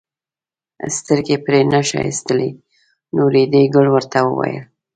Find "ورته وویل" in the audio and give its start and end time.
3.91-4.59